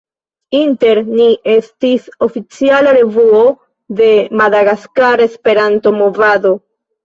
Inter 0.59 1.01
Ni 1.09 1.27
estis 1.55 2.07
oficiala 2.29 2.95
revuo 2.99 3.45
de 4.03 4.11
madagaskara 4.43 5.31
Esperanto-movado. 5.33 6.59